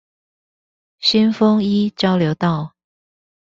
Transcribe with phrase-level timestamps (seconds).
[0.99, 2.73] 新豐一交流道